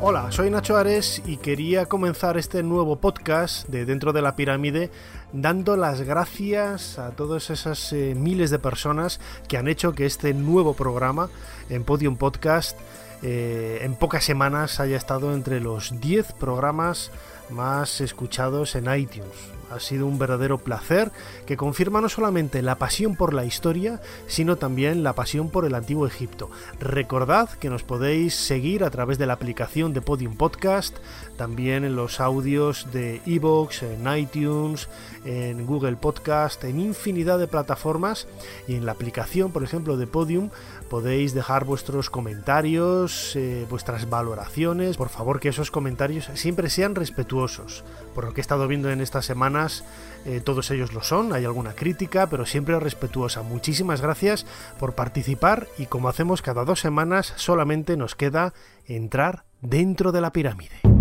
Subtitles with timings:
[0.00, 4.92] Hola, soy Nacho Ares y quería comenzar este nuevo podcast de Dentro de la Pirámide
[5.32, 10.34] dando las gracias a todas esas eh, miles de personas que han hecho que este
[10.34, 11.30] nuevo programa
[11.68, 12.78] en Podium Podcast
[13.22, 17.10] eh, en pocas semanas haya estado entre los 10 programas
[17.50, 19.58] más escuchados en iTunes.
[19.70, 21.12] Ha sido un verdadero placer
[21.44, 25.74] que confirma no solamente la pasión por la historia, sino también la pasión por el
[25.74, 26.50] antiguo Egipto.
[26.80, 30.96] Recordad que nos podéis seguir a través de la aplicación de Podium Podcast,
[31.36, 34.88] también en los audios de Evox, en iTunes,
[35.26, 38.26] en Google Podcast, en infinidad de plataformas
[38.66, 40.48] y en la aplicación, por ejemplo, de Podium
[40.88, 44.96] podéis dejar vuestros comentarios, eh, vuestras valoraciones.
[44.96, 47.84] Por favor, que esos comentarios siempre sean respetuosos.
[48.14, 49.84] Por lo que he estado viendo en estas semanas,
[50.24, 51.32] eh, todos ellos lo son.
[51.32, 53.42] Hay alguna crítica, pero siempre respetuosa.
[53.42, 54.46] Muchísimas gracias
[54.78, 58.52] por participar y como hacemos cada dos semanas, solamente nos queda
[58.86, 60.97] entrar dentro de la pirámide.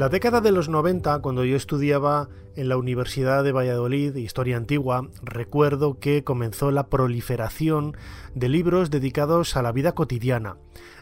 [0.00, 5.08] La década de los 90, cuando yo estudiaba en la Universidad de Valladolid, Historia Antigua,
[5.22, 7.94] recuerdo que comenzó la proliferación
[8.34, 10.56] de libros dedicados a la vida cotidiana,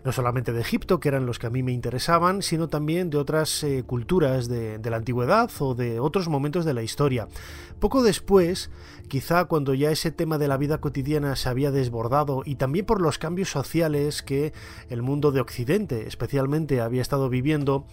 [0.04, 3.18] no solamente de Egipto, que eran los que a mí me interesaban, sino también de
[3.18, 7.28] otras eh, culturas de, la antigüedad o de otros momentos de la historia.
[7.78, 8.70] Poco después,
[9.06, 13.00] quizá cuando ya ese tema de la vida cotidiana se había desbordado y también por
[13.00, 14.52] los cambios sociales que
[14.88, 17.86] el mundo de Occidente especialmente había estado viviendo,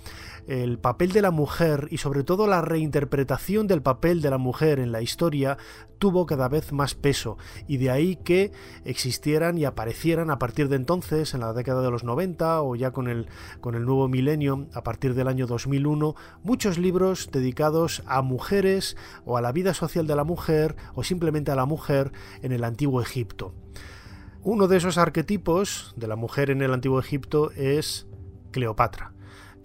[0.47, 4.79] el papel de la mujer y sobre todo la reinterpretación del papel de la mujer
[4.79, 5.57] en la historia
[5.99, 8.53] tuvo cada vez más peso y de ahí que
[8.85, 12.91] existieran y aparecieran a partir de entonces, en la década de los 90 o ya
[12.91, 13.27] con el,
[13.59, 18.95] con el nuevo milenio, a partir del año 2001, muchos libros dedicados a mujeres
[19.25, 22.63] o a la vida social de la mujer o simplemente a la mujer en el
[22.63, 23.53] antiguo Egipto.
[24.43, 28.07] Uno de esos arquetipos de la mujer en el antiguo Egipto es
[28.51, 29.14] Cleopatra.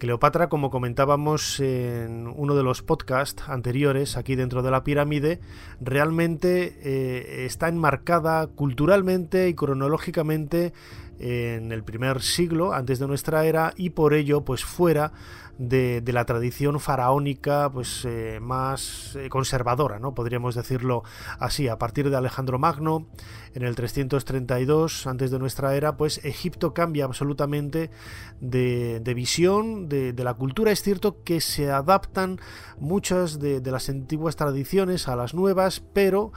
[0.01, 5.39] Cleopatra, como comentábamos en uno de los podcasts anteriores aquí dentro de la pirámide,
[5.79, 10.73] realmente eh, está enmarcada culturalmente y cronológicamente
[11.19, 15.11] en el primer siglo antes de nuestra era y por ello pues fuera
[15.61, 21.03] de, la tradición faraónica pues eh, más eh, conservadora no podríamos decirlo
[21.39, 21.67] así.
[21.67, 23.07] A partir de Alejandro Magno
[23.53, 27.91] en el 332 antes de nuestra era pues Egipto cambia absolutamente
[28.39, 30.71] de, visión de, la cultura.
[30.71, 32.39] Es cierto que se adaptan
[32.79, 36.31] muchas de las antiguas tradiciones a las nuevas pero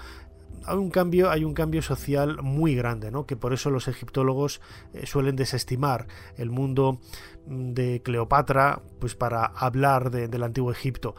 [0.66, 3.26] hay un cambio, hay un cambio social muy grande, ¿no?
[3.26, 4.60] que por eso los egiptólogos
[4.92, 7.00] eh, suelen desestimar el mundo
[7.46, 11.14] de Cleopatra pues para hablar del antiguo Egipto.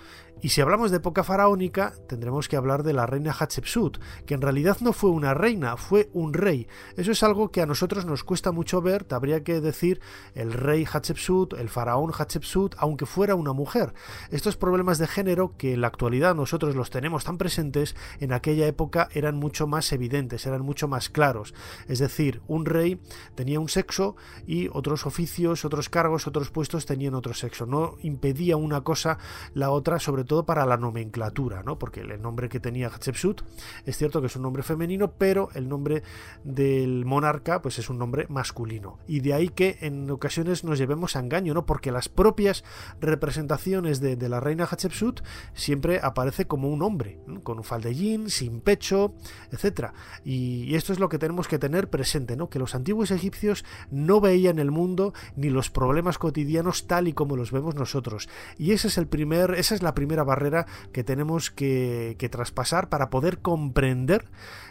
[0.45, 3.97] Y si hablamos de época faraónica, tendremos que hablar de la reina Hatshepsut,
[4.27, 6.67] que en realidad no fue una reina, fue un rey.
[6.97, 10.01] Eso es algo que a nosotros nos cuesta mucho ver, habría que decir
[10.35, 13.95] el rey Hatshepsut, el faraón Hatshepsut, aunque fuera una mujer.
[14.29, 18.67] Estos problemas de género que en la actualidad nosotros los tenemos tan presentes, en aquella
[18.67, 21.55] época eran mucho más evidentes, eran mucho más claros.
[21.87, 23.01] Es decir, un rey
[23.33, 24.15] tenía un sexo
[24.45, 27.65] y otros oficios, otros cargos, otros puestos tenían otro sexo.
[27.65, 29.17] No impedía una cosa
[29.53, 31.77] la otra, sobre todo para la nomenclatura, ¿no?
[31.77, 33.41] Porque el nombre que tenía Hatshepsut
[33.85, 36.03] es cierto que es un nombre femenino, pero el nombre
[36.43, 38.99] del monarca pues es un nombre masculino.
[39.07, 41.65] Y de ahí que en ocasiones nos llevemos a engaño, ¿no?
[41.65, 42.63] Porque las propias
[42.99, 45.21] representaciones de, la reina Hatshepsut
[45.53, 49.13] siempre aparece como un hombre, con un faldellín, sin pecho,
[49.51, 49.91] etc.
[50.23, 52.49] Y, esto es lo que tenemos que tener presente, ¿no?
[52.49, 57.35] Que los antiguos egipcios no veían el mundo ni los problemas cotidianos tal y como
[57.35, 58.29] los vemos nosotros.
[58.57, 63.09] Y ese es el primer, esa es la primera barrera que tenemos que, traspasar para
[63.11, 64.25] poder comprender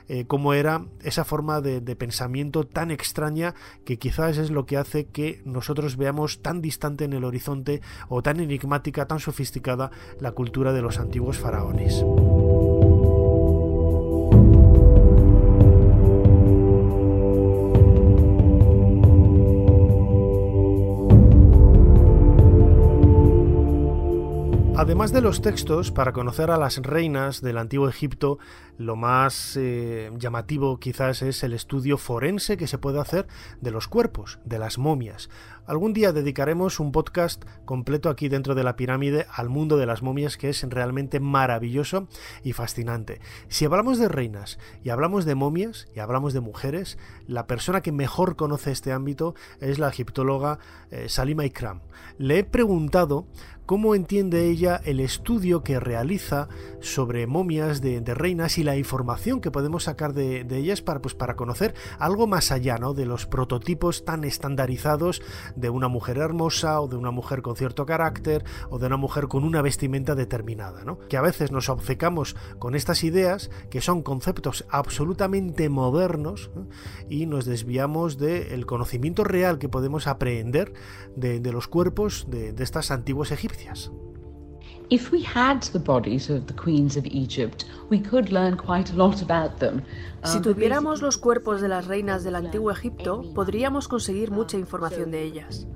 [0.09, 3.55] eh, cómo era esa forma de, pensamiento tan extraña
[3.85, 8.23] que quizás es lo que hace que nosotros veamos tan distante en el horizonte o
[8.23, 12.05] tan enigmática, tan sofisticada la cultura de los antiguos faraones.
[24.77, 28.39] Además de los textos, para conocer a las reinas del antiguo Egipto,
[28.77, 33.29] lo más eh, llamativo quizás es el estudio forense que se puede hacer
[33.61, 35.31] de los cuerpos, de las momias.
[35.67, 40.03] Algún día dedicaremos un podcast completo aquí dentro de la pirámide al mundo de las
[40.03, 42.09] momias que es realmente maravilloso
[42.43, 43.21] y fascinante.
[43.49, 46.99] Si hablamos de reinas y hablamos de momias y hablamos de mujeres,
[47.29, 50.59] la persona que mejor conoce este ámbito es la egiptóloga
[50.91, 51.81] eh, Salima Ikram.
[52.19, 53.27] Le he preguntado
[53.67, 56.49] cómo entiende ella el estudio que realiza
[56.81, 61.37] sobre momias de, reinas y la información que podemos sacar de, ellas para, pues, para
[61.37, 62.95] conocer algo más allá ¿no?
[62.95, 65.23] de los prototipos tan estandarizados
[65.57, 69.29] de una mujer hermosa o de una mujer con cierto carácter o de una mujer
[69.29, 70.85] con una vestimenta determinada.
[70.85, 70.99] ¿no?
[70.99, 76.51] Que a veces nos obcecamos con estas ideas que son conceptos absolutamente modernos
[77.09, 80.73] y nos desviamos del conocimiento real que podemos aprender
[81.17, 83.54] de, los cuerpos de, de estas antiguas egipcias
[90.23, 95.23] Si tuviéramos los cuerpos de las reinas del antiguo Egipto, podríamos conseguir mucha información de
[95.23, 95.67] ellas.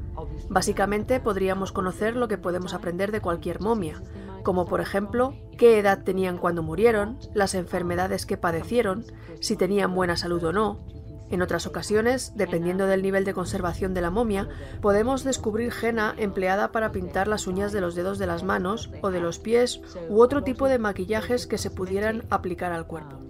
[0.49, 4.03] Básicamente podríamos conocer lo que podemos aprender de cualquier momia,
[4.43, 9.05] como por ejemplo qué edad tenían cuando murieron, las enfermedades que padecieron,
[9.41, 10.81] si tenían buena salud o no,
[11.31, 14.49] en otras ocasiones, dependiendo del nivel de conservación de la momia,
[14.81, 19.11] podemos descubrir henna empleada para pintar las uñas de los dedos de las manos o
[19.11, 23.21] de los pies u otro tipo de maquillajes que se pudieran aplicar al cuerpo.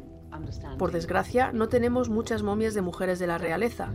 [0.78, 3.92] Por desgracia, no tenemos muchas momias de mujeres de la realeza,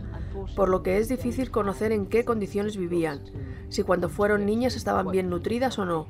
[0.54, 3.22] por lo que es difícil conocer en qué condiciones vivían,
[3.68, 6.06] si cuando fueron niñas estaban bien nutridas o no,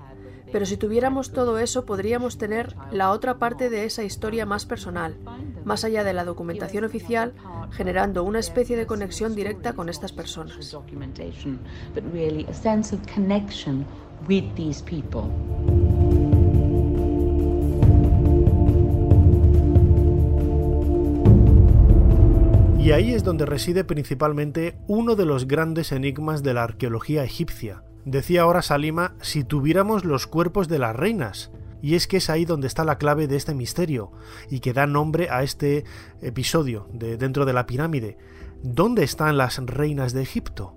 [0.54, 5.16] pero si tuviéramos todo eso podríamos tener la otra parte de esa historia más personal,
[5.64, 7.32] más allá de la documentación oficial,
[7.72, 10.56] generando una especie de conexión directa con estas personas.
[22.78, 27.82] Y ahí es donde reside principalmente uno de los grandes enigmas de la arqueología egipcia,
[28.04, 31.50] Decía ahora Salima, si tuviéramos los cuerpos de las reinas.
[31.80, 34.12] Y es que es ahí donde está la clave de este misterio
[34.50, 35.84] y que da nombre a este
[36.22, 38.16] episodio de dentro de la pirámide.
[38.62, 40.74] ¿Dónde están las reinas de Egipto?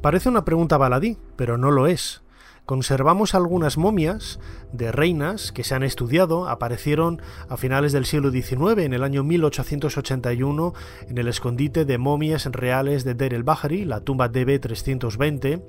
[0.00, 2.23] Parece una pregunta baladí, pero no lo es
[2.66, 4.40] conservamos algunas momias
[4.72, 9.22] de reinas que se han estudiado, aparecieron a finales del siglo XIX, en el año
[9.22, 10.72] 1881,
[11.08, 15.62] en el escondite de momias reales de Der el Bahari, la tumba DB320,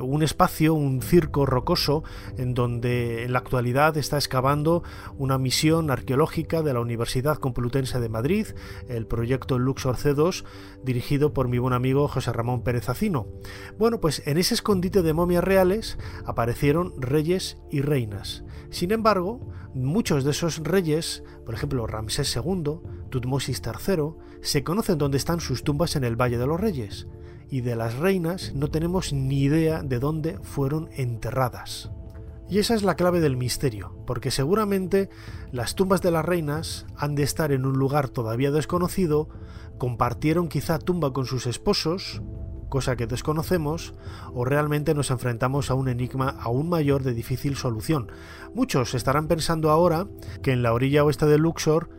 [0.00, 2.02] un espacio, un circo rocoso,
[2.38, 4.82] en donde en la actualidad está excavando
[5.18, 8.46] una misión arqueológica de la Universidad Complutense de Madrid,
[8.88, 10.44] el proyecto Luxor C2,
[10.82, 13.26] dirigido por mi buen amigo José Ramón Pérez Acino.
[13.78, 15.98] Bueno, pues en ese escondite de momias reales
[16.30, 18.44] aparecieron reyes y reinas.
[18.70, 19.40] Sin embargo,
[19.74, 22.80] muchos de esos reyes, por ejemplo Ramsés II,
[23.10, 27.08] Tutmosis III, se conocen dónde están sus tumbas en el Valle de los Reyes,
[27.50, 31.90] y de las reinas no tenemos ni idea de dónde fueron enterradas.
[32.48, 35.08] Y esa es la clave del misterio, porque seguramente
[35.52, 39.28] las tumbas de las reinas han de estar en un lugar todavía desconocido,
[39.78, 42.22] compartieron quizá tumba con sus esposos,
[42.70, 43.94] cosa que desconocemos,
[44.32, 48.10] o realmente nos enfrentamos a un enigma aún mayor de difícil solución.
[48.54, 50.06] Muchos estarán pensando ahora
[50.42, 51.90] que en la orilla oeste de Luxor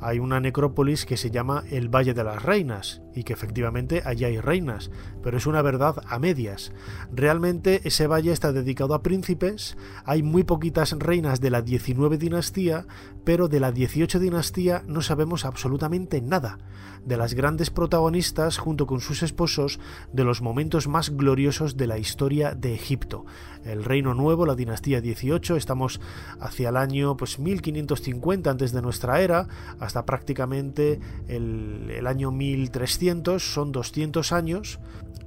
[0.00, 4.24] hay una necrópolis que se llama el Valle de las Reinas, y que efectivamente allí
[4.24, 4.90] hay reinas,
[5.22, 6.72] pero es una verdad a medias.
[7.12, 12.86] Realmente ese valle está dedicado a príncipes, hay muy poquitas reinas de la 19 dinastía,
[13.24, 16.58] pero de la 18 dinastía no sabemos absolutamente nada.
[17.04, 19.80] De las grandes protagonistas, junto con sus esposos,
[20.12, 23.24] de los momentos más gloriosos de la historia de Egipto.
[23.64, 25.98] El Reino Nuevo, la dinastía 18, estamos
[26.40, 29.48] hacia el año pues 1550 antes de nuestra era,
[29.78, 32.99] hasta prácticamente el, el año 1300
[33.38, 34.78] son 200 años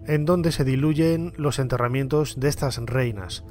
[0.05, 3.43] en donde se diluyen los enterramientos de estas reinas.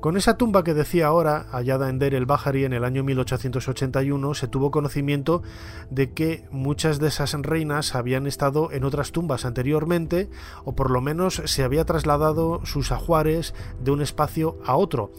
[0.00, 4.34] Con esa tumba que decía ahora, hallada en Der el Bahari en el año 1881,
[4.34, 5.42] se tuvo conocimiento
[5.90, 10.28] de que muchas de esas reinas habían estado en otras tumbas anteriormente,
[10.64, 15.10] o por lo menos se había trasladado sus ajuares de un espacio a otro.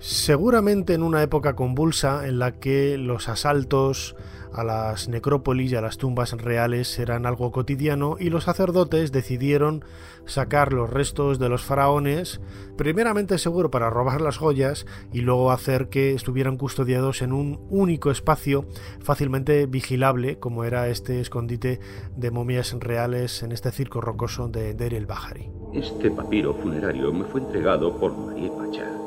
[0.00, 4.16] Seguramente en una época convulsa en la que los asaltos
[4.54, 9.84] a las necrópolis y a las tumbas reales eran algo cotidiano y los sacerdotes decidieron
[10.24, 12.40] sacar los restos de los faraones,
[12.76, 18.10] primeramente seguro para robar las joyas y luego hacer que estuvieran custodiados en un único
[18.10, 18.66] espacio
[19.00, 21.80] fácilmente vigilable como era este escondite
[22.16, 25.50] de momias reales en este circo rocoso de Der el Bahari.
[25.72, 29.02] Este papiro funerario me fue entregado por Marie Pacha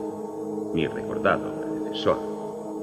[0.75, 2.17] mi recordado predecesor,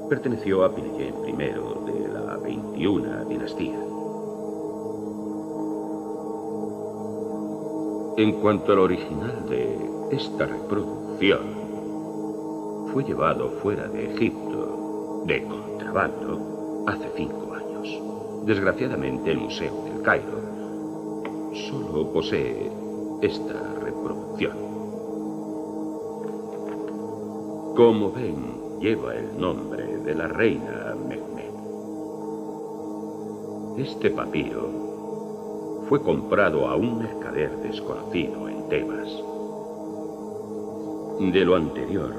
[0.09, 2.02] perteneció a Pineyen I de
[2.43, 3.79] 21 dinastía.
[8.17, 9.75] En cuanto al original de
[10.11, 11.41] esta reproducción,
[12.93, 17.99] fue llevado fuera de Egipto de contrabando hace cinco años.
[18.45, 20.41] Desgraciadamente el Museo del Cairo
[21.53, 22.69] solo posee
[23.21, 24.57] esta reproducción.
[27.75, 30.82] Como ven, lleva el nombre de la reina.
[33.77, 34.69] Este papiro
[35.89, 39.09] fue comprado a un mercader desconocido en Tebas.
[41.19, 42.13] De lo anterior,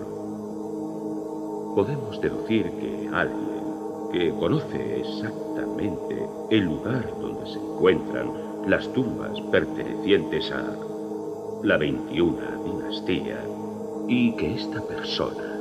[1.77, 3.55] podemos deducir que alguien
[4.11, 8.33] que conoce exactamente el lugar donde se encuentran
[8.67, 10.77] las tumbas pertenecientes a
[11.63, 13.39] la 21 dinastía
[14.09, 15.61] y que esta persona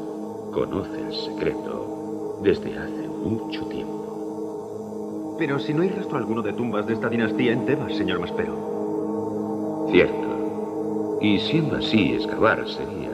[0.52, 4.03] conoce el secreto desde hace mucho tiempo.
[5.38, 9.88] Pero si no hay rastro alguno de tumbas de esta dinastía en Tebas, señor Maspero.
[9.92, 11.18] Cierto.
[11.22, 13.10] Y siendo así, excavar sería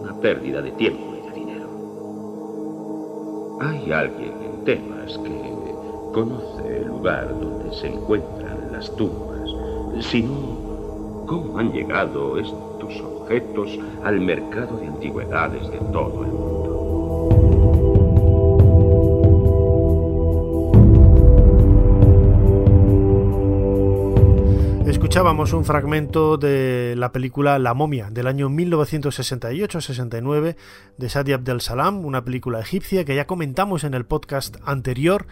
[0.00, 1.68] una pérdida de tiempo y de dinero.
[3.60, 5.52] Hay alguien en Tebas que
[6.12, 9.50] conoce el lugar donde se encuentran las tumbas.
[10.04, 16.41] Si no, ¿cómo han llegado estos objetos al mercado de antigüedades de todo el mundo?
[25.12, 30.56] Escuchábamos un fragmento de la película La momia del año 1968-69
[30.96, 35.26] de Sadi Abdel Salam, una película egipcia que ya comentamos en el podcast anterior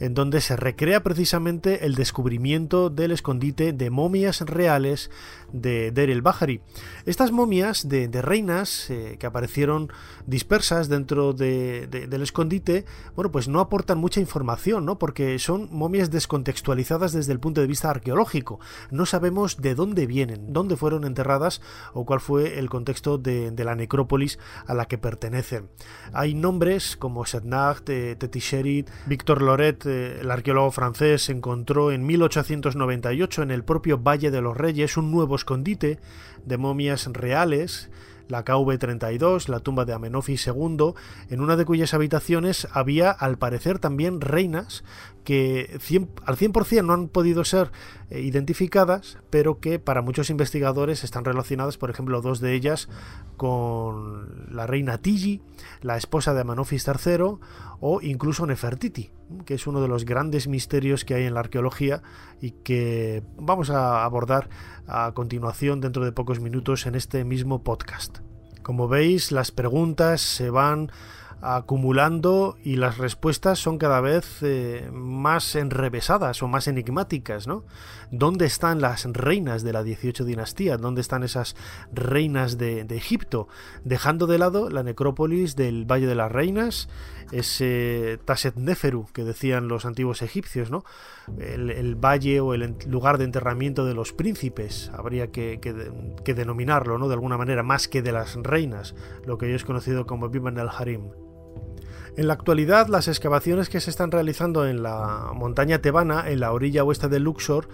[0.00, 5.10] en donde se recrea precisamente el descubrimiento del escondite de momias reales
[5.52, 6.62] de Der el Bahari.
[7.04, 9.92] Estas momias de, reinas eh, que aparecieron
[10.26, 14.98] dispersas dentro del escondite, bueno, pues no aportan mucha información, ¿no?
[14.98, 18.58] Porque son momias descontextualizadas desde el punto de vista arqueológico.
[18.90, 21.60] No sabemos de dónde vienen, dónde fueron enterradas
[21.92, 25.68] o cuál fue el contexto de, la necrópolis a la que pertenecen.
[26.12, 33.50] Hay nombres como Setnacht, eh, Tetisherit, Victor Loret, el arqueólogo francés encontró en 1898 en
[33.50, 35.98] el propio Valle de los Reyes un nuevo escondite
[36.44, 37.90] de momias reales
[38.30, 40.94] la KV-32, la tumba de Amenofis II,
[41.28, 44.84] en una de cuyas habitaciones había al parecer también reinas
[45.24, 45.78] que
[46.24, 47.70] al 100% no han podido ser
[48.08, 52.88] eh, identificadas, pero que para muchos investigadores están relacionadas, por ejemplo, dos de ellas
[53.36, 55.42] con la reina Tigi,
[55.82, 57.38] la esposa de Amenofis III,
[57.80, 59.10] o incluso Nefertiti,
[59.44, 62.02] que es uno de los grandes misterios que hay en la arqueología
[62.40, 64.48] y que vamos a abordar
[64.86, 68.18] a continuación dentro de pocos minutos en este mismo podcast.
[68.62, 70.90] Como veis, las preguntas se van
[71.42, 77.64] acumulando y las respuestas son cada vez eh, más enrevesadas o más enigmáticas, ¿no?
[78.10, 80.76] ¿Dónde están las reinas de la 18 dinastía?
[80.76, 81.56] ¿Dónde están esas
[81.92, 83.48] reinas de, Egipto?
[83.84, 86.88] Dejando de lado la necrópolis del Valle de las Reinas,
[87.32, 90.84] ese Taset Neferu que decían los antiguos egipcios, ¿no?
[91.38, 97.08] El, valle o el lugar de enterramiento de los príncipes, habría que, que, denominarlo, ¿no?
[97.08, 98.94] De alguna manera, más que de las reinas,
[99.24, 101.10] lo que ellos conocido como Biban el Harim.
[102.16, 106.52] En la actualidad, las excavaciones que se están realizando en la montaña tebana, en la
[106.52, 107.68] orilla oeste de Luxor,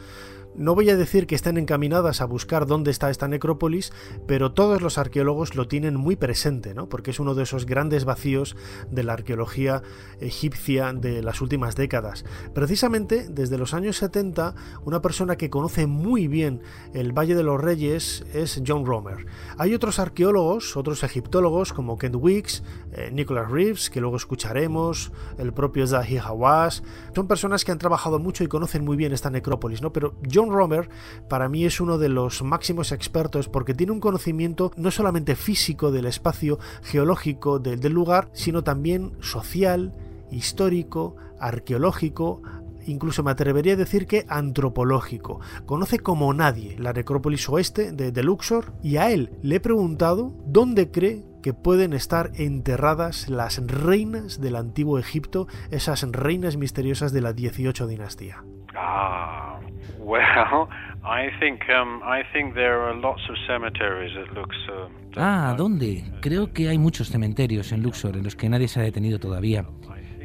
[0.58, 3.92] no voy a decir que estén encaminadas a buscar dónde está esta necrópolis,
[4.26, 6.88] pero todos los arqueólogos lo tienen muy presente, ¿no?
[6.88, 8.56] porque es uno de esos grandes vacíos
[8.90, 9.82] de la arqueología
[10.20, 12.25] egipcia de las últimas décadas.
[12.54, 16.62] Precisamente desde los años 70, una persona que conoce muy bien
[16.94, 19.26] el Valle de los Reyes es John Romer.
[19.58, 25.52] Hay otros arqueólogos, otros egiptólogos como Kent Weeks, eh, Nicholas Reeves, que luego escucharemos, el
[25.52, 26.82] propio Zahi Hawass,
[27.14, 29.92] son personas que han trabajado mucho y conocen muy bien esta necrópolis, ¿no?
[29.92, 30.88] pero John Romer
[31.28, 35.90] para mí es uno de los máximos expertos porque tiene un conocimiento no solamente físico
[35.90, 39.94] del espacio geológico del, lugar, sino también social,
[40.30, 42.42] histórico, arqueológico,
[42.86, 45.40] incluso me atrevería a decir que antropológico.
[45.66, 50.34] Conoce como nadie la necrópolis oeste de, de, Luxor y a él le he preguntado
[50.46, 57.20] dónde cree que pueden estar enterradas las reinas del antiguo Egipto, esas reinas misteriosas de
[57.20, 58.44] la 18 dinastía.
[58.74, 59.55] Ah,
[59.98, 60.68] well,
[61.04, 64.56] I think um, I think there are lots of cemeteries that looks.
[64.68, 66.04] Uh, ah, ¿dónde?
[66.20, 69.64] Creo que hay muchos cementerios en Luxor en los que nadie se ha detenido todavía.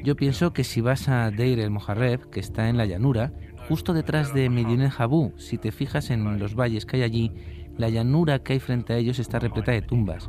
[0.03, 3.31] Yo pienso que si vas a Deir el Moharreb, que está en la llanura,
[3.67, 7.31] justo detrás de Medina Jabú, si te fijas en los valles que hay allí,
[7.77, 10.27] la llanura que hay frente a ellos está repleta de tumbas.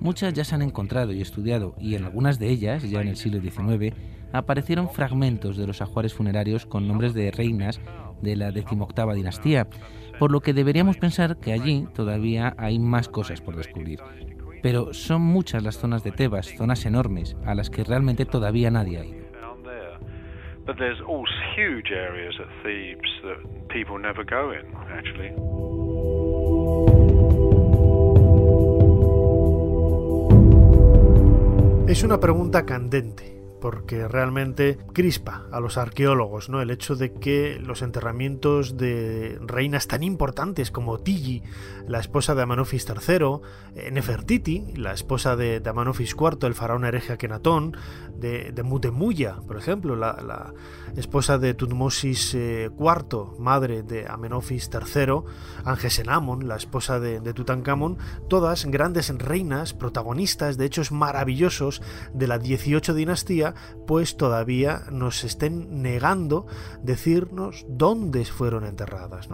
[0.00, 3.16] Muchas ya se han encontrado y estudiado y en algunas de ellas, ya en el
[3.16, 3.94] siglo XIX,
[4.32, 7.80] aparecieron fragmentos de los ajuares funerarios con nombres de reinas
[8.22, 9.68] de la decimoctava dinastía,
[10.18, 14.00] por lo que deberíamos pensar que allí todavía hay más cosas por descubrir.
[14.62, 18.98] Pero son muchas las zonas de Tebas, zonas enormes, a las que realmente todavía nadie
[18.98, 19.28] ha ido.
[31.86, 36.60] Es una pregunta candente porque realmente crispa a los arqueólogos, ¿no?
[36.60, 41.42] El hecho de que los enterramientos de reinas tan importantes como Tigi,
[41.86, 43.40] la esposa de Amenofis III,
[43.74, 47.76] eh, Nefertiti, la esposa de, Amenofis IV, el faraón hereje Akenatón,
[48.14, 50.52] de, de Mutemuya, por ejemplo, la,
[50.96, 52.70] esposa de Tutmosis IV, eh,
[53.38, 55.20] madre de Amenofis III,
[55.64, 57.98] Angesenamon, la esposa de, de Tutankamón,
[58.28, 63.47] todas grandes reinas, protagonistas de hechos maravillosos de la 18 dinastía
[63.86, 66.46] pues todavía nos estén negando
[66.82, 69.28] decirnos dónde fueron enterradas.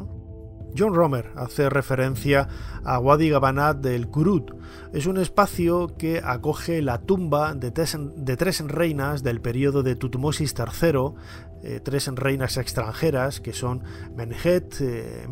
[0.76, 2.48] John Romer hace referencia
[2.84, 4.50] a Wadi Gabanat del Kurut.
[4.92, 9.94] Es un espacio que acoge la tumba de tres, de tres reinas del periodo de
[9.94, 11.14] Tutmosis III,
[11.64, 13.82] eh, tres reinas extranjeras que son
[14.14, 15.26] Menhet, eh,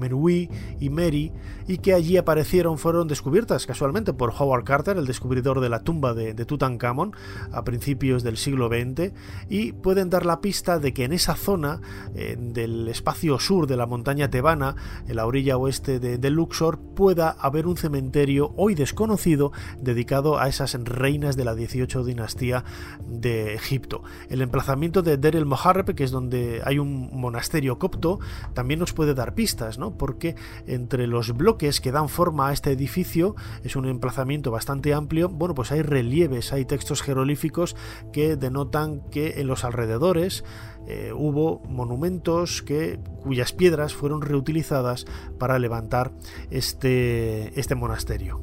[0.81, 1.33] y Mary,
[1.69, 6.15] y que allí aparecieron, fueron descubiertas casualmente por Howard Carter, el descubridor de la tumba
[6.15, 7.15] de, de Tutankamón,
[7.53, 9.13] a principios del siglo XX,
[9.49, 11.81] y pueden dar la pista de que en esa zona
[12.15, 17.31] eh, del espacio sur de la montaña tebana, en la orilla oeste de, Luxor, pueda
[17.31, 22.65] haber un cementerio hoy desconocido dedicado a esas reinas de la 18 dinastía
[23.07, 24.03] de Egipto.
[24.31, 25.47] El emplazamiento de Der el
[25.95, 28.21] que es donde donde hay un monasterio copto,
[28.55, 29.97] también nos puede dar pistas, ¿no?
[29.99, 30.37] Porque
[30.67, 35.55] entre los bloques que dan forma a este edificio, es un emplazamiento bastante amplio, bueno,
[35.55, 37.77] pues hay relieves, hay textos jeroglíficos
[38.13, 40.45] que denotan que en los alrededores
[40.87, 45.07] eh, hubo monumentos que, cuyas piedras fueron reutilizadas
[45.39, 46.13] para levantar
[46.51, 48.41] este, este monasterio.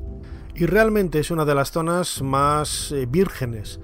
[0.53, 3.79] Y realmente es una de las zonas más eh, vírgenes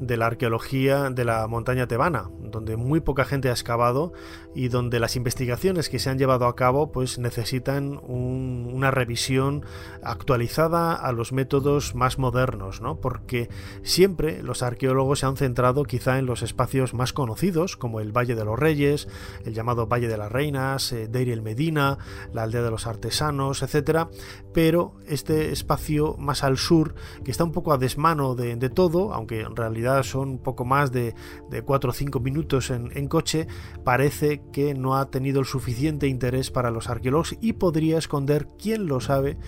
[0.00, 4.12] de la arqueología de la montaña tebana, donde muy poca gente ha excavado
[4.54, 9.64] y donde las investigaciones que se han llevado a cabo pues necesitan una revisión
[10.02, 13.00] actualizada a los métodos más modernos, ¿no?
[13.00, 13.48] Porque
[13.82, 18.34] siempre los arqueólogos se han centrado quizá en los espacios más conocidos, como el Valle
[18.34, 19.08] de los Reyes,
[19.44, 21.98] el llamado Valle de las Reinas, eh, Deir el Medina,
[22.32, 24.08] la aldea de los artesanos, etcétera,
[24.52, 29.12] pero este espacio más al sur, que está un poco a desmano de, de todo,
[29.12, 31.14] aunque en realidad son poco más de,
[31.50, 33.46] de 4 o 5 minutos en, coche,
[33.84, 38.86] parece que no ha tenido el suficiente interés para los arqueólogos y podría esconder, quién
[38.86, 39.38] lo sabe,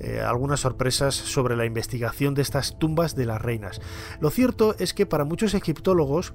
[0.00, 3.80] eh, algunas sorpresas sobre la investigación de estas tumbas de las reinas.
[4.20, 6.34] Lo cierto es que para muchos egiptólogos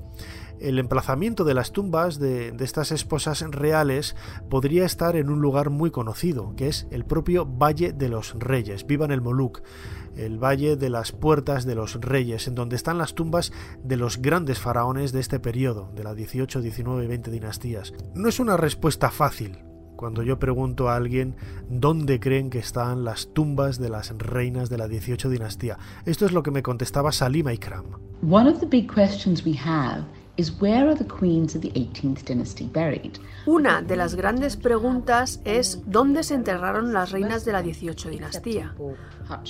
[0.59, 4.15] el emplazamiento de las tumbas de, de, estas esposas reales
[4.49, 8.85] podría estar en un lugar muy conocido, que es el propio Valle de los Reyes,
[8.85, 9.61] vivan el Moluc
[10.25, 13.51] el Valle de las Puertas de los Reyes, en donde están las tumbas
[13.83, 17.93] de los grandes faraones de este periodo, de las 18, 19 y 20 dinastías.
[18.15, 19.59] No es una respuesta fácil,
[19.95, 21.35] cuando yo pregunto a alguien
[21.69, 25.77] dónde creen que están las tumbas de las reinas de la 18 dinastía.
[26.05, 27.85] Esto es lo que me contestaba Salima Ikram.
[28.21, 30.05] One of the big questions we have
[33.45, 38.73] una de las grandes preguntas es dónde se enterraron las reinas de la 18 dinastía,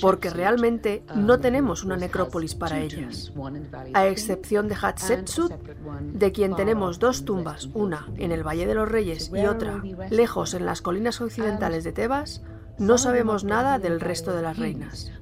[0.00, 3.32] porque realmente no tenemos una necrópolis para ellas.
[3.94, 5.52] A excepción de Hatshepsut,
[6.12, 10.54] de quien tenemos dos tumbas, una en el Valle de los Reyes y otra lejos
[10.54, 12.42] en las colinas occidentales de Tebas,
[12.80, 15.12] no sabemos nada del resto de las reinas.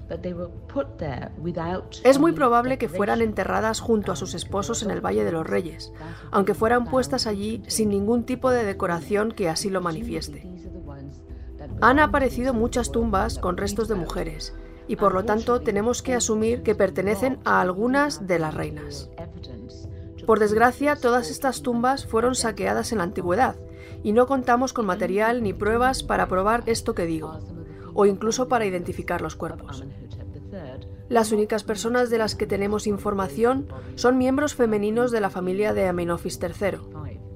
[2.05, 5.45] Es muy probable que fueran enterradas junto a sus esposos en el Valle de los
[5.45, 5.93] Reyes,
[6.31, 10.49] aunque fueran puestas allí sin ningún tipo de decoración que así lo manifieste.
[11.81, 14.55] Han aparecido muchas tumbas con restos de mujeres,
[14.87, 19.11] y por lo tanto tenemos que asumir que pertenecen a algunas de las reinas.
[20.27, 23.57] Por desgracia, todas estas tumbas fueron saqueadas en la antigüedad,
[24.03, 27.39] y no contamos con material ni pruebas para probar esto que digo,
[27.95, 29.85] o incluso para identificar los cuerpos.
[31.09, 35.89] Las únicas personas de las que tenemos información son miembros femeninos de la familia de
[35.89, 36.79] Amenofis III.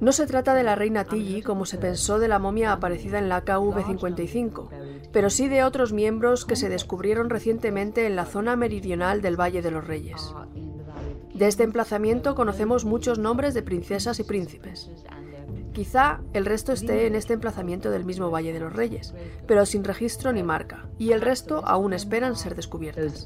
[0.00, 3.28] No se trata de la reina Tilly como se pensó de la momia aparecida en
[3.28, 4.68] la KV-55,
[5.12, 9.62] pero sí de otros miembros que se descubrieron recientemente en la zona meridional del Valle
[9.62, 10.34] de los Reyes.
[11.32, 14.90] De este emplazamiento conocemos muchos nombres de princesas y príncipes.
[15.72, 19.14] Quizá el resto esté en este emplazamiento del mismo Valle de los Reyes,
[19.46, 23.24] pero sin registro ni marca, y el resto aún esperan ser descubiertas.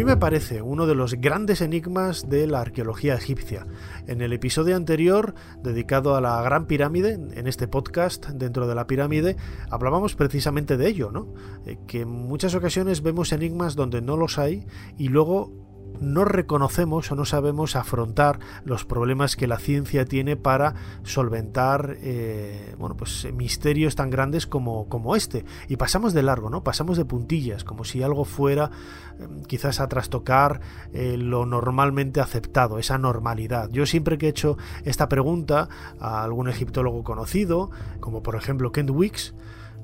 [0.00, 3.66] Mí me parece uno de los grandes enigmas de la arqueología egipcia.
[4.06, 8.86] En el episodio anterior, dedicado a la Gran Pirámide, en este podcast dentro de la
[8.86, 9.36] pirámide,
[9.68, 11.34] hablábamos precisamente de ello, ¿no?
[11.66, 14.64] Eh, que en muchas ocasiones vemos enigmas donde no los hay
[14.96, 15.52] y luego
[16.00, 22.74] no reconocemos o no sabemos afrontar los problemas que la ciencia tiene para solventar eh,
[22.78, 25.44] bueno, pues, misterios tan grandes como, como, este.
[25.68, 26.62] Y pasamos de largo, ¿no?
[26.64, 28.70] Pasamos de puntillas, como si algo fuera
[29.18, 30.60] em, quizás a trastocar
[30.92, 33.68] eh, lo normalmente aceptado, esa normalidad.
[33.70, 38.90] Yo siempre que he hecho esta pregunta a algún egiptólogo conocido, como por ejemplo Kent
[38.90, 39.34] Wicks,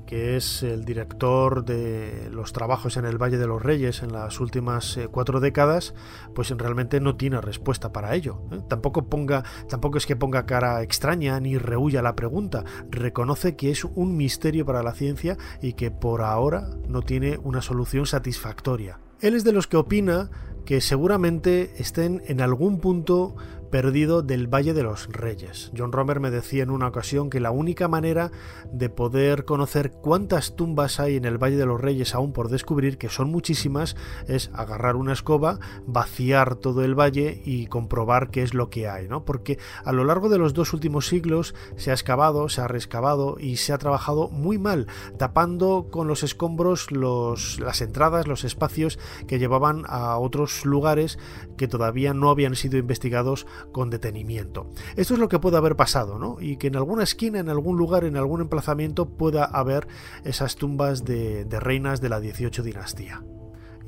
[0.07, 4.39] que es el director de los trabajos en el Valle de los Reyes en las
[4.39, 5.93] últimas eh, cuatro décadas,
[6.33, 8.41] pues realmente no tiene respuesta para ello.
[8.51, 8.61] ¿eh?
[8.67, 12.63] Tampoco ponga, tampoco es que ponga cara extraña ni rehuya la pregunta.
[12.89, 17.61] Reconoce que es un misterio para la ciencia y que por ahora no tiene una
[17.61, 18.99] solución satisfactoria.
[19.19, 20.29] Él es de los que opina
[20.67, 23.35] que seguramente estén en algún punto
[23.69, 25.71] perdido del Valle de los Reyes.
[25.77, 28.31] John Romer me decía en una ocasión que la única manera
[28.71, 32.97] de poder conocer cuántas tumbas hay en el Valle de los Reyes aún por descubrir,
[32.97, 33.95] que son muchísimas,
[34.27, 39.07] es agarrar una escoba, vaciar todo el valle y comprobar qué es lo que hay,
[39.07, 39.25] ¿no?
[39.25, 43.37] Porque a lo largo de los dos últimos siglos se ha excavado, se ha rescavado
[43.39, 49.39] y se ha trabajado muy mal, tapando con los escombros las entradas, los espacios que
[49.39, 51.19] llevaban a otros lugares
[51.57, 54.69] que todavía no habían sido investigados con detenimiento.
[54.95, 56.37] Esto es lo que puede haber pasado, ¿no?
[56.39, 59.87] Y que en alguna esquina, en algún lugar, en algún emplazamiento pueda haber
[60.23, 63.23] esas tumbas de, de reinas de la 18 dinastía.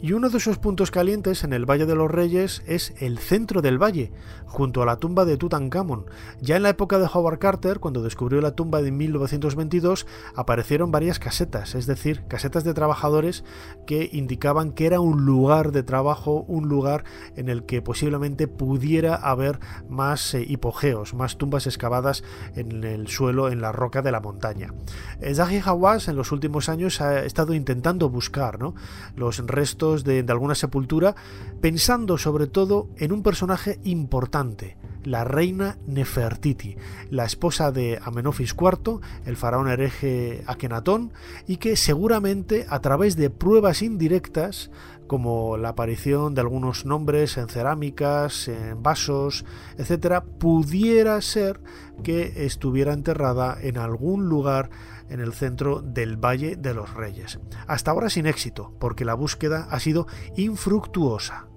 [0.01, 3.61] Y uno de esos puntos calientes en el Valle de los Reyes es el centro
[3.61, 4.13] del valle,
[4.45, 6.05] junto a la tumba de Tutankamón.
[6.39, 11.19] Ya en la época de Howard Carter, cuando descubrió la tumba de 1922, aparecieron varias
[11.19, 13.43] casetas, es decir, casetas de trabajadores
[13.85, 17.03] que indicaban que era un lugar de trabajo, un lugar
[17.35, 19.59] en el que posiblemente pudiera haber
[19.89, 22.23] más eh, hipogeos, más tumbas excavadas
[22.55, 24.73] en el suelo, en la roca de la montaña.
[25.19, 28.75] Eh, Zahi Hawass en los últimos años ha estado intentando buscar ¿no?
[29.17, 31.15] los restos de, alguna sepultura,
[31.61, 36.75] pensando sobre todo en un personaje importante, la reina Nefertiti,
[37.09, 41.13] la esposa de Amenofis IV, el faraón hereje Akenatón,
[41.47, 44.69] y que seguramente a través de pruebas indirectas,
[45.09, 49.43] como la aparición de algunos nombres en cerámicas, en vasos,
[49.77, 51.59] etc., pudiera ser
[52.01, 54.69] que estuviera enterrada en algún lugar
[55.09, 57.39] en el centro del Valle de los Reyes.
[57.67, 61.47] Hasta ahora sin éxito, porque la búsqueda ha sido infructuosa.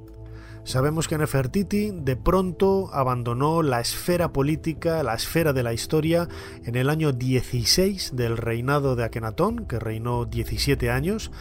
[0.65, 6.29] Sabemos que Nefertiti de pronto abandonó la esfera política, la esfera de la historia,
[6.65, 11.33] en el año 16 del reinado de Akenatón, que reinó 17 años.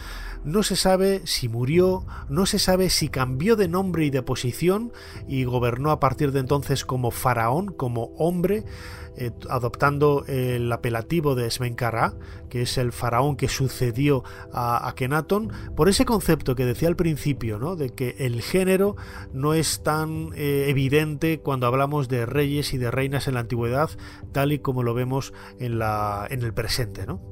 [0.44, 4.92] No se sabe si murió, no se sabe si cambió de nombre y de posición
[5.28, 8.64] y gobernó a partir de entonces como faraón, como hombre.
[9.14, 12.14] Eh, adoptando el apelativo de Smenkará,
[12.48, 14.24] que es el faraón que sucedió
[14.54, 17.76] a Akenatón, por ese concepto que decía al principio, ¿no?
[17.76, 18.96] de que el género
[19.34, 23.90] no es tan eh, evidente cuando hablamos de reyes y de reinas en la antigüedad,
[24.32, 27.06] tal y como lo vemos en, la, en el presente.
[27.06, 27.31] ¿no?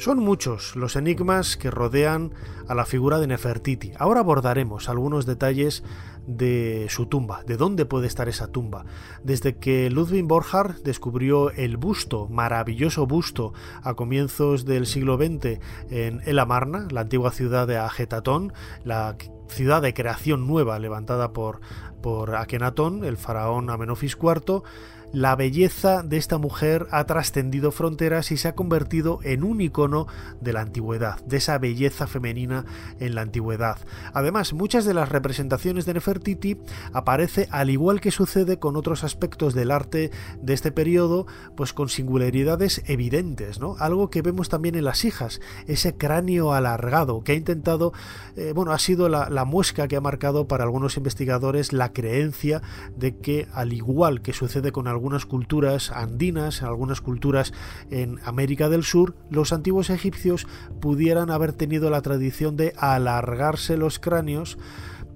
[0.00, 2.32] Son muchos los enigmas que rodean
[2.66, 3.92] a la figura de Nefertiti.
[3.98, 5.84] Ahora abordaremos algunos detalles
[6.26, 8.86] de su tumba, de dónde puede estar esa tumba.
[9.24, 15.60] Desde que Ludwig Borchardt descubrió el busto, maravilloso busto, a comienzos del siglo XX
[15.90, 21.60] en El Amarna, la antigua ciudad de Ajetatón, la ciudad de creación nueva levantada por,
[22.00, 24.62] por Akenatón, el faraón Amenofis IV,
[25.12, 30.06] la belleza de esta mujer ha trascendido fronteras y se ha convertido en un icono
[30.40, 32.64] de la antigüedad, de esa belleza femenina
[33.00, 33.78] en la antigüedad.
[34.14, 36.58] Además, muchas de las representaciones de Nefertiti
[36.92, 41.88] aparece al igual que sucede con otros aspectos del arte de este periodo, pues con
[41.88, 43.76] singularidades evidentes, ¿no?
[43.78, 47.92] Algo que vemos también en las hijas, ese cráneo alargado que ha intentado,
[48.36, 52.62] eh, bueno, ha sido la, la muesca que ha marcado para algunos investigadores la creencia
[52.96, 57.54] de que al igual que sucede con algunas culturas andinas, en algunas culturas
[57.90, 60.46] en América del Sur, los antiguos egipcios
[60.78, 64.58] pudieran haber tenido la tradición de alargarse los cráneos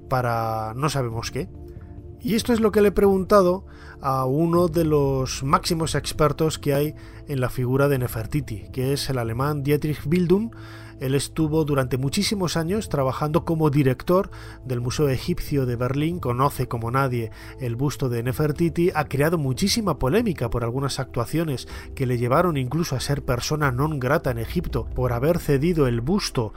[0.09, 1.51] para no sabemos qué.
[2.23, 3.67] Y esto es lo que le he preguntado
[4.01, 6.95] a uno de los máximos expertos que hay
[7.29, 10.51] en la figura de Nefertiti, que es el alemán Dietrich Bildung,
[11.01, 14.31] Él estuvo durante muchísimos años trabajando como director
[14.65, 17.31] del Museo Egipcio de Berlín, conoce como nadie
[17.61, 22.97] el busto de Nefertiti, ha creado muchísima polémica por algunas actuaciones que le llevaron incluso
[22.97, 26.53] a ser persona non grata en Egipto por haber cedido el busto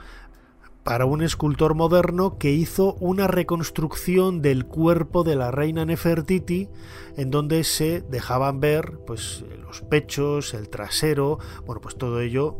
[0.88, 6.68] para un escultor moderno que hizo una reconstrucción del cuerpo de la reina Nefertiti
[7.16, 12.56] en donde se dejaban ver pues los pechos, el trasero, bueno, pues todo ello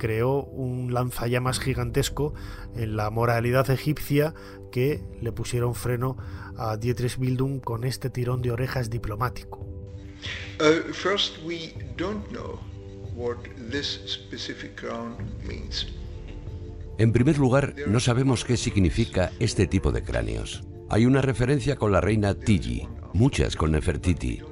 [0.00, 2.32] creó un lanzallamas gigantesco
[2.74, 4.34] en la moralidad egipcia
[4.72, 6.16] que le pusieron freno
[6.56, 9.60] a Dietrich Bildung con este tirón de orejas diplomático.
[10.58, 12.58] Uh, first, we don't know
[13.14, 13.36] what
[13.70, 15.86] this specific crown means.
[16.98, 20.62] En primer lugar, no sabemos qué significa este tipo de cráneos.
[20.88, 24.42] Hay una referencia con la reina Tigi, muchas con Nefertiti,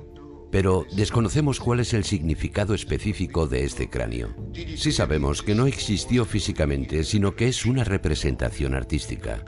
[0.50, 4.34] pero desconocemos cuál es el significado específico de este cráneo.
[4.76, 9.44] Sí sabemos que no existió físicamente, sino que es una representación artística.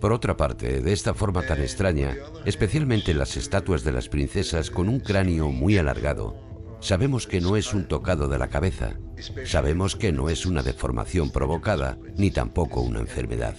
[0.00, 4.88] Por otra parte, de esta forma tan extraña, especialmente las estatuas de las princesas con
[4.88, 6.50] un cráneo muy alargado,
[6.80, 8.98] Sabemos que no es un tocado de la cabeza,
[9.44, 13.54] sabemos que no es una deformación provocada, ni tampoco una enfermedad.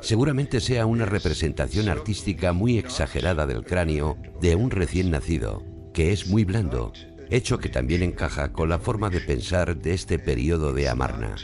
[0.00, 5.62] Seguramente sea una representación artística muy exagerada del cráneo de un recién nacido,
[5.96, 6.92] que es muy blando,
[7.30, 11.36] hecho que también encaja con la forma de pensar de este periodo de Amarna.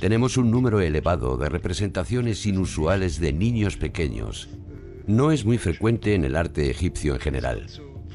[0.00, 4.48] Tenemos un número elevado de representaciones inusuales de niños pequeños.
[5.06, 7.66] No es muy frecuente en el arte egipcio en general,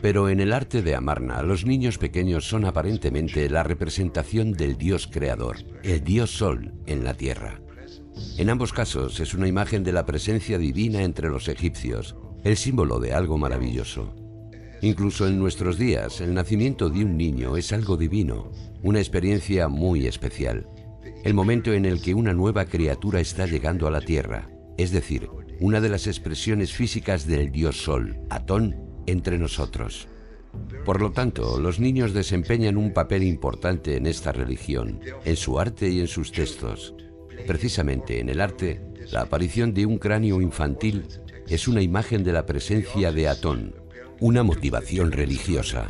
[0.01, 5.05] pero en el arte de Amarna los niños pequeños son aparentemente la representación del dios
[5.05, 7.62] creador, el dios sol en la tierra.
[8.38, 12.99] En ambos casos es una imagen de la presencia divina entre los egipcios, el símbolo
[12.99, 14.15] de algo maravilloso.
[14.81, 20.07] Incluso en nuestros días, el nacimiento de un niño es algo divino, una experiencia muy
[20.07, 20.67] especial.
[21.23, 25.29] El momento en el que una nueva criatura está llegando a la Tierra, es decir,
[25.60, 30.07] una de las expresiones físicas del dios Sol, Atón, entre nosotros.
[30.84, 35.89] Por lo tanto, los niños desempeñan un papel importante en esta religión, en su arte
[35.89, 36.95] y en sus textos.
[37.47, 41.06] Precisamente en el arte, la aparición de un cráneo infantil
[41.47, 43.75] es una imagen de la presencia de Atón,
[44.19, 45.88] una motivación religiosa.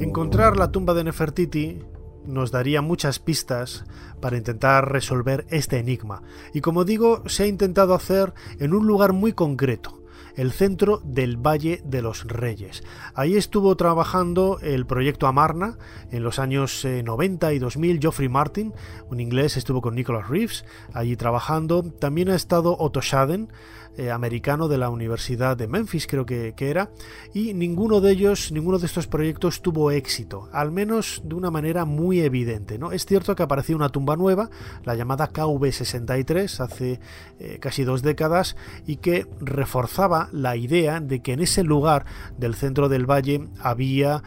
[0.00, 1.78] Encontrar la tumba de Nefertiti
[2.26, 3.84] nos daría muchas pistas
[4.20, 6.22] para intentar resolver este enigma.
[6.52, 10.02] Y como digo, se ha intentado hacer en un lugar muy concreto,
[10.36, 12.82] el centro del Valle de los Reyes.
[13.14, 15.78] Ahí estuvo trabajando el proyecto Amarna
[16.10, 18.00] en los años 90 eh, y 2000.
[18.00, 18.74] Geoffrey Martin,
[19.08, 21.82] un inglés, estuvo con Nicholas Reeves allí trabajando.
[21.82, 23.50] También ha estado Otto Schaden,
[23.96, 26.90] eh, americano de la Universidad de Memphis, creo que, era,
[27.32, 31.84] y ninguno de ellos, ninguno de estos proyectos tuvo éxito, al menos de una manera
[31.84, 32.78] muy evidente.
[32.78, 32.92] ¿no?
[32.92, 34.50] Es cierto que apareció una tumba nueva,
[34.84, 37.00] la llamada KV63, hace
[37.38, 38.56] eh, casi dos décadas,
[38.86, 42.04] y que reforzaba la idea de que en ese lugar
[42.36, 44.22] del centro del valle había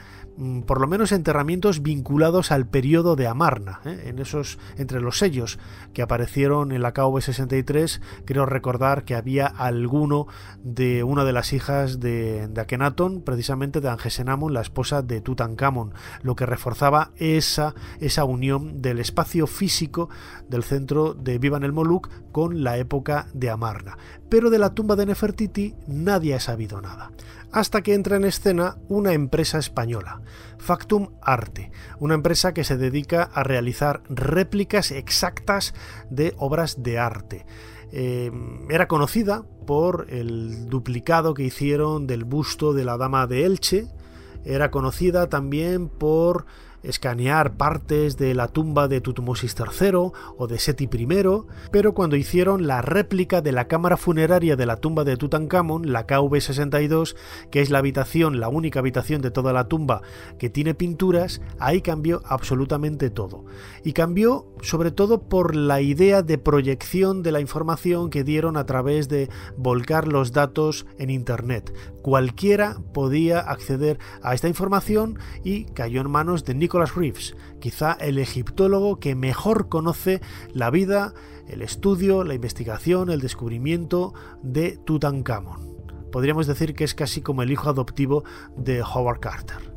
[0.65, 3.81] por lo menos enterramientos vinculados al periodo de Amarna.
[3.85, 4.03] ¿eh?
[4.05, 5.59] En esos, entre los sellos
[5.93, 10.27] que aparecieron en la KV63, creo recordar que había alguno
[10.63, 15.93] de una de las hijas de, de Akenatón, precisamente de Angesenamon, la esposa de Tutankamón,
[16.21, 20.09] lo que reforzaba esa, esa unión del espacio físico
[20.47, 23.97] del centro de Vivan el Moluk con la época de Amarna.
[24.29, 27.11] Pero de la tumba de Nefertiti nadie ha sabido nada
[27.51, 30.21] hasta que entra en escena una empresa española,
[30.57, 35.73] Factum Arte, una empresa que se dedica a realizar réplicas exactas
[36.09, 37.45] de obras de arte.
[37.91, 38.31] Eh,
[38.69, 43.87] era conocida por el duplicado que hicieron del busto de la Dama de Elche,
[44.45, 46.45] era conocida también por
[46.83, 51.07] escanear partes de la tumba de Tutmosis III o de Seti I,
[51.71, 56.07] pero cuando hicieron la réplica de la cámara funeraria de la tumba de Tutankamón, la
[56.07, 57.15] KV62,
[57.51, 60.01] que es la habitación, la única habitación de toda la tumba
[60.37, 63.45] que tiene pinturas, ahí cambió absolutamente todo.
[63.83, 68.65] Y cambió sobre todo por la idea de proyección de la información que dieron a
[68.65, 71.73] través de volcar los datos en Internet.
[72.01, 78.17] Cualquiera podía acceder a esta información y cayó en manos de Nicholas Reeves, quizá el
[78.17, 80.21] egiptólogo que mejor conoce
[80.53, 81.13] la vida,
[81.47, 85.77] el estudio, la investigación, el descubrimiento de Tutankamón.
[86.11, 88.23] Podríamos decir que es casi como el hijo adoptivo
[88.55, 89.73] de Howard Carter.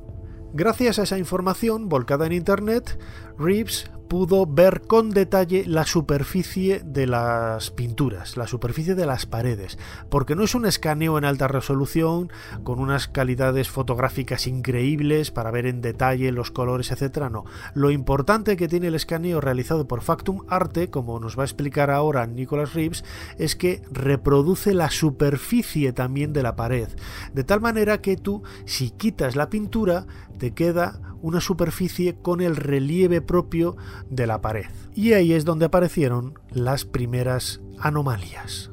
[0.55, 2.99] Gracias a esa información volcada en Internet,
[3.39, 9.79] Reeves pudo ver con detalle la superficie de las pinturas, la superficie de las paredes,
[10.11, 12.31] porque no es un escaneo en alta resolución
[12.63, 17.47] con unas calidades fotográficas increíbles para ver en detalle los colores, etcétera, no.
[17.73, 21.91] Lo importante que tiene el escaneo realizado por Factum Arte, como nos va a explicar
[21.91, 23.07] ahora Nicholas Reeves,
[23.39, 26.91] es que reproduce la superficie también de la pared,
[27.33, 30.05] de tal manera que tú si quitas la pintura
[30.37, 33.77] te queda una superficie con el relieve propio
[34.11, 34.67] de la pared.
[34.95, 38.71] Y ahí es donde aparecieron las primeras anomalias.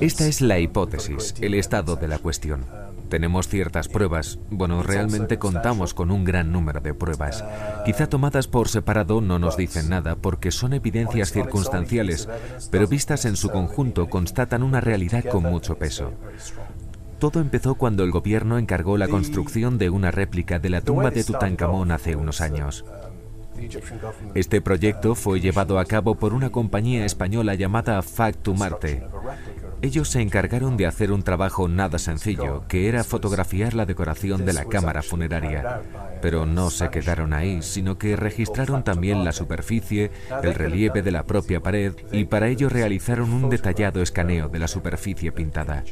[0.00, 2.64] Esta es la hipótesis, el estado de la cuestión.
[3.10, 7.44] Tenemos ciertas pruebas, bueno, realmente contamos con un gran número de pruebas.
[7.84, 12.28] Quizá tomadas por separado no nos dicen nada porque son evidencias circunstanciales,
[12.70, 16.12] pero vistas en su conjunto constatan una realidad con mucho peso.
[17.20, 21.22] Todo empezó cuando el gobierno encargó la construcción de una réplica de la tumba de
[21.22, 22.82] Tutankamón hace unos años.
[24.34, 29.06] Este proyecto fue llevado a cabo por una compañía española llamada Factum Arte.
[29.82, 34.54] Ellos se encargaron de hacer un trabajo nada sencillo, que era fotografiar la decoración de
[34.54, 35.82] la cámara funeraria.
[36.22, 40.10] Pero no se quedaron ahí, sino que registraron también la superficie,
[40.42, 44.68] el relieve de la propia pared y para ello realizaron un detallado escaneo de la
[44.68, 45.84] superficie pintada.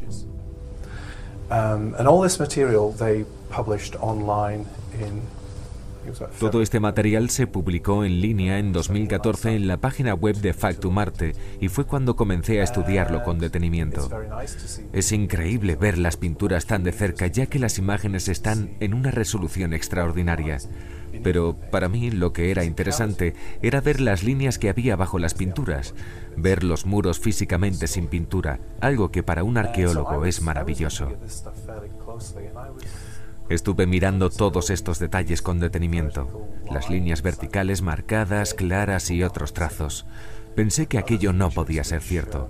[6.40, 10.98] Todo este material se publicó en línea en 2014 en la página web de Factum
[10.98, 14.08] Arte y fue cuando comencé a estudiarlo con detenimiento.
[14.92, 19.10] Es increíble ver las pinturas tan de cerca ya que las imágenes están en una
[19.10, 20.58] resolución extraordinaria.
[21.22, 25.34] Pero para mí lo que era interesante era ver las líneas que había bajo las
[25.34, 25.94] pinturas,
[26.42, 31.12] ver los muros físicamente sin pintura, algo que para un arqueólogo es maravilloso.
[33.48, 40.04] Estuve mirando todos estos detalles con detenimiento, las líneas verticales marcadas, claras y otros trazos.
[40.54, 42.48] Pensé que aquello no podía ser cierto.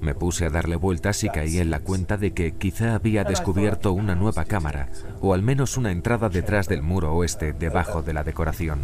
[0.00, 3.92] Me puse a darle vueltas y caí en la cuenta de que quizá había descubierto
[3.92, 4.88] una nueva cámara,
[5.20, 8.80] o al menos una entrada detrás del muro oeste, debajo de la decoración.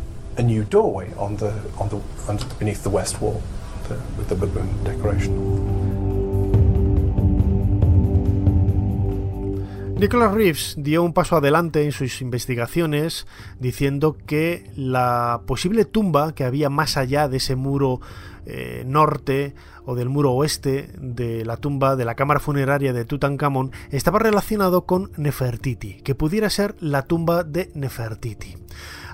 [9.98, 13.26] Nicholas Reeves dio un paso adelante en sus investigaciones
[13.58, 18.00] diciendo que la posible tumba que había más allá de ese muro
[18.44, 19.54] eh, norte
[19.86, 24.84] o del muro oeste de la tumba de la cámara funeraria de Tutankamón estaba relacionado
[24.84, 28.54] con Nefertiti, que pudiera ser la tumba de Nefertiti.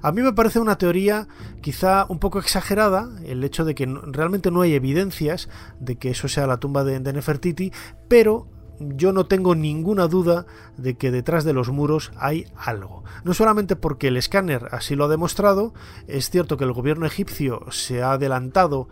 [0.03, 1.29] A mí me parece una teoría
[1.61, 6.29] quizá un poco exagerada, el hecho de que realmente no hay evidencias de que eso
[6.29, 7.73] sea la tumba de Nefertiti,
[8.09, 8.49] pero
[8.81, 13.05] yo no tengo ninguna duda de que detrás de los muros hay algo.
[13.25, 15.73] No solamente porque el escáner así lo ha demostrado,
[16.09, 18.89] es cierto que el gobierno egipcio se ha adelantado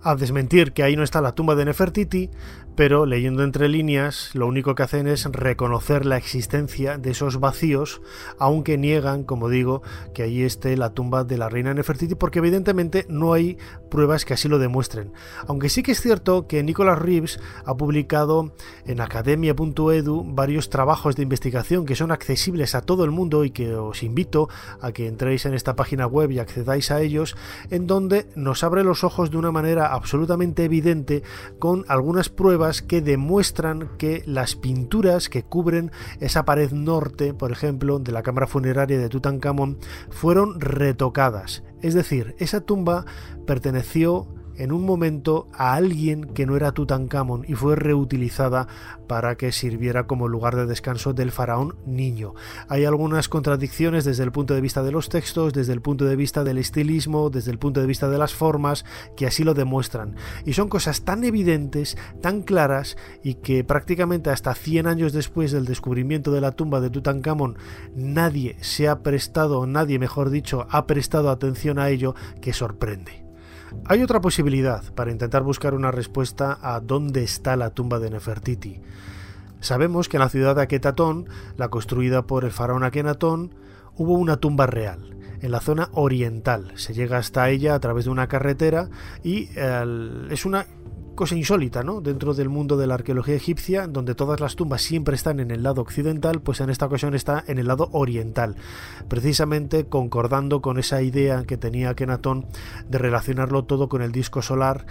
[0.00, 2.30] a desmentir que ahí no está la tumba de Nefertiti,
[2.78, 8.00] pero leyendo entre líneas lo único que hacen es reconocer la existencia de esos vacíos,
[8.38, 9.82] aunque niegan, como digo,
[10.14, 13.58] que ahí esté la tumba de la reina Nefertiti, porque evidentemente no hay
[13.90, 15.12] pruebas que así lo demuestren.
[15.48, 18.52] Aunque sí que es cierto que Nicholas Reeves ha publicado
[18.86, 23.74] en academia.edu varios trabajos de investigación que son accesibles a todo el mundo y que
[23.74, 24.48] os invito
[24.80, 27.36] a que entréis en esta página web y accedáis a ellos,
[27.70, 31.24] en donde nos abre los ojos de una manera absolutamente evidente
[31.58, 37.98] con algunas pruebas que demuestran que las pinturas que cubren esa pared norte, por ejemplo,
[37.98, 39.78] de la cámara funeraria de Tutankamón,
[40.10, 41.62] fueron retocadas.
[41.80, 43.04] Es decir, esa tumba
[43.46, 48.66] perteneció en un momento a alguien que no era Tutankamón y fue reutilizada
[49.06, 52.34] para que sirviera como lugar de descanso del faraón niño.
[52.68, 56.16] Hay algunas contradicciones desde el punto de vista de los textos, desde el punto de
[56.16, 58.84] vista del estilismo, desde el punto de vista de las formas,
[59.16, 60.16] que así lo demuestran.
[60.44, 65.64] Y son cosas tan evidentes, tan claras, y que prácticamente hasta 100 años después del
[65.64, 67.56] descubrimiento de la tumba de Tutankamón,
[67.94, 73.27] nadie se ha prestado, nadie mejor dicho, ha prestado atención a ello, que sorprende.
[73.86, 78.80] Hay otra posibilidad para intentar buscar una respuesta a dónde está la tumba de Nefertiti.
[79.60, 83.54] Sabemos que en la ciudad de Aketatón, la construida por el faraón Akenatón,
[83.96, 86.72] hubo una tumba real, en la zona oriental.
[86.76, 88.88] Se llega hasta ella a través de una carretera
[89.22, 89.48] y
[90.30, 90.66] es una
[91.18, 92.00] cosa insólita, ¿no?
[92.00, 95.64] Dentro del mundo de la arqueología egipcia, donde todas las tumbas siempre están en el
[95.64, 98.54] lado occidental, pues en esta ocasión está en el lado oriental,
[99.08, 102.46] precisamente concordando con esa idea que tenía Kenatón
[102.88, 104.86] de relacionarlo todo con el disco solar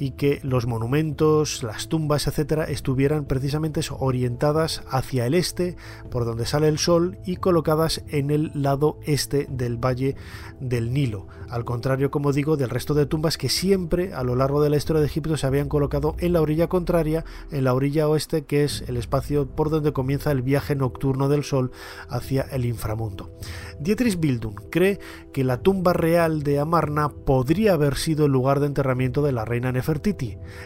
[0.00, 5.76] y que los monumentos, las tumbas, etcétera, estuvieran precisamente orientadas hacia el este,
[6.10, 10.16] por donde sale el sol, y colocadas en el lado este del valle
[10.58, 11.28] del Nilo.
[11.50, 14.76] Al contrario, como digo, del resto de tumbas que siempre a lo largo de la
[14.78, 18.64] historia de Egipto se habían colocado en la orilla contraria, en la orilla oeste, que
[18.64, 21.72] es el espacio por donde comienza el viaje nocturno del sol
[22.08, 23.30] hacia el inframundo.
[23.78, 24.98] Dietrich Bildung cree
[25.34, 29.44] que la tumba real de Amarna podría haber sido el lugar de enterramiento de la
[29.44, 29.89] reina Nefertiti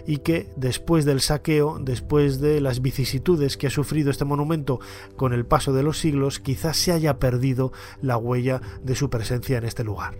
[0.06, 4.80] y que después del saqueo, después de las vicisitudes que ha sufrido este monumento
[5.16, 7.72] con el paso de los siglos, quizás se haya perdido
[8.02, 10.16] la huella de su presencia en este lugar.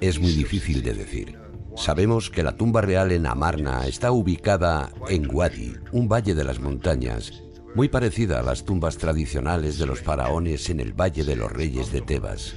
[0.00, 1.36] Es muy difícil de decir.
[1.76, 6.58] Sabemos que la tumba real en Amarna está ubicada en Wadi, un valle de las
[6.58, 7.42] montañas,
[7.74, 11.92] muy parecida a las tumbas tradicionales de los faraones en el Valle de los Reyes
[11.92, 12.54] de Tebas.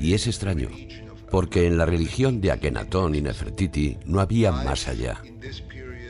[0.00, 0.68] Y es extraño,
[1.30, 5.20] porque en la religión de Akenatón y Nefertiti no había más allá.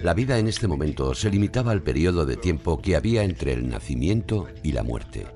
[0.02, 3.68] La vida en este momento se limitaba al periodo de tiempo que había entre el
[3.68, 5.26] nacimiento y la muerte.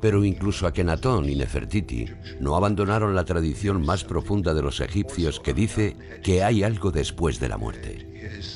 [0.00, 2.06] Pero incluso Akenatón y Nefertiti
[2.40, 7.40] no abandonaron la tradición más profunda de los egipcios que dice que hay algo después
[7.40, 8.55] de la muerte.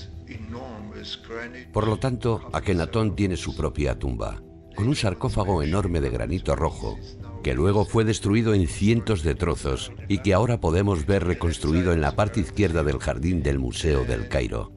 [1.73, 4.43] Por lo tanto, Akenatón tiene su propia tumba,
[4.75, 6.99] con un sarcófago enorme de granito rojo,
[7.43, 12.01] que luego fue destruido en cientos de trozos y que ahora podemos ver reconstruido en
[12.01, 14.73] la parte izquierda del jardín del Museo del Cairo.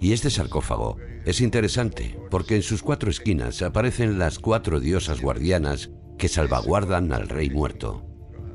[0.00, 5.90] Y este sarcófago es interesante porque en sus cuatro esquinas aparecen las cuatro diosas guardianas
[6.18, 8.04] que salvaguardan al rey muerto.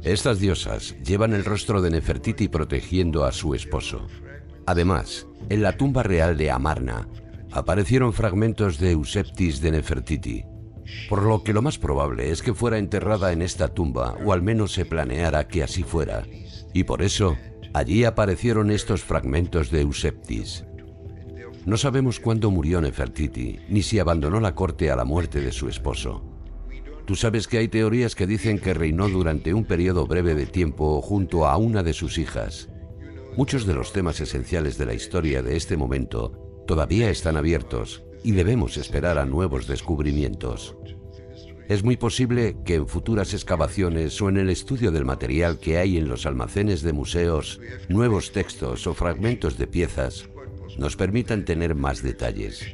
[0.04, 4.08] Estas diosas llevan el rostro de Nefertiti protegiendo a su esposo.
[4.66, 7.08] Además, en la tumba real de Amarna
[7.52, 10.46] aparecieron fragmentos de Euseptis de Nefertiti,
[11.10, 14.42] por lo que lo más probable es que fuera enterrada en esta tumba, o al
[14.42, 16.24] menos se planeara que así fuera,
[16.74, 17.38] y por eso
[17.74, 20.66] allí aparecieron estos fragmentos de Euseptis.
[21.66, 25.70] No sabemos cuándo murió Nefertiti, ni si abandonó la corte a la muerte de su
[25.70, 26.24] esposo.
[27.06, 31.02] Tú sabes que hay teorías que dicen que reinó durante un periodo breve de tiempo
[31.02, 32.70] junto a una de sus hijas.
[33.38, 38.34] Muchos de los temas esenciales de la historia de este momento todavía están abiertos y
[38.34, 40.76] debemos esperar a nuevos descubrimientos.
[41.70, 45.98] Es muy posible que en futuras excavaciones o en el estudio del material que hay
[45.98, 50.30] en los almacenes de museos, nuevos textos o fragmentos de piezas
[50.78, 52.66] nos permitan tener más detalles.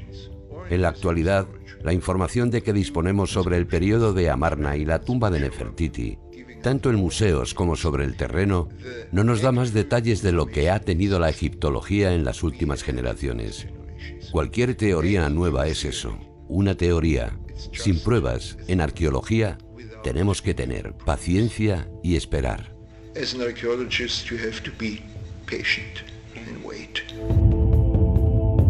[0.71, 1.47] En la actualidad,
[1.83, 6.17] la información de que disponemos sobre el periodo de Amarna y la tumba de Nefertiti,
[6.67, 8.67] tanto en museos como sobre el terreno,
[9.13, 12.83] no nos da más detalles de lo que ha tenido la egiptología en las últimas
[12.83, 13.67] generaciones.
[14.31, 17.39] Cualquier teoría nueva es eso, una teoría.
[17.71, 19.57] Sin pruebas, en arqueología,
[20.03, 22.75] tenemos que tener paciencia y esperar.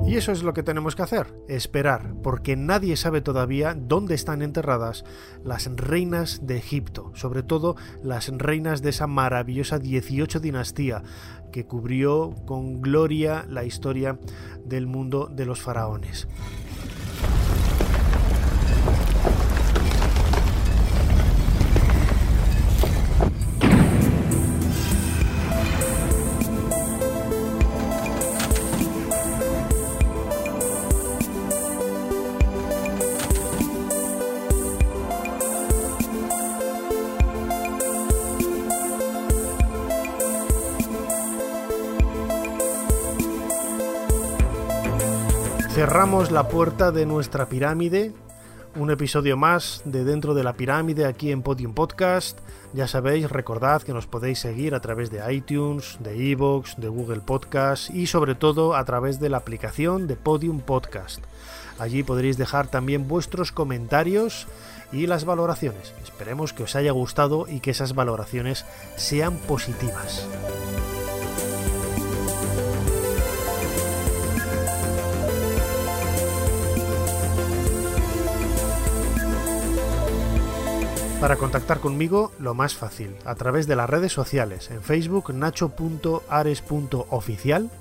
[0.07, 4.41] Y eso es lo que tenemos que hacer, esperar, porque nadie sabe todavía dónde están
[4.41, 5.03] enterradas
[5.43, 11.03] las reinas de Egipto, sobre todo las reinas de esa maravillosa 18 dinastía
[11.51, 14.17] que cubrió con gloria la historia
[14.63, 16.29] del mundo de los faraones.
[46.17, 48.11] La puerta de nuestra pirámide.
[48.75, 52.39] Un episodio más de Dentro de la Pirámide aquí en Podium Podcast.
[52.73, 57.19] Ya sabéis, recordad que nos podéis seguir a través de iTunes, de Evox, de Google
[57.19, 61.23] Podcast y sobre todo a través de la aplicación de Podium Podcast.
[61.77, 64.47] Allí podréis dejar también vuestros comentarios
[64.91, 65.93] y las valoraciones.
[66.03, 68.65] Esperemos que os haya gustado y que esas valoraciones
[68.95, 70.27] sean positivas.
[81.19, 87.71] Para contactar conmigo, lo más fácil, a través de las redes sociales, en Facebook nacho.ares.oficial,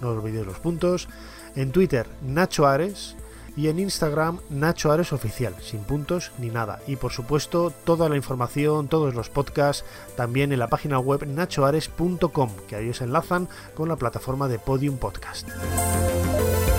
[0.00, 1.08] no olvidéis los puntos,
[1.56, 3.16] en Twitter Nacho Ares
[3.56, 6.80] y en Instagram Nacho Ares Oficial, sin puntos ni nada.
[6.86, 9.86] Y por supuesto toda la información, todos los podcasts,
[10.16, 14.98] también en la página web nachoares.com, que ahí os enlazan con la plataforma de Podium
[14.98, 15.48] Podcast.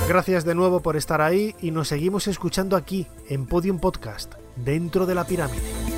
[0.08, 5.06] Gracias de nuevo por estar ahí y nos seguimos escuchando aquí en Podium Podcast, dentro
[5.06, 5.91] de la pirámide.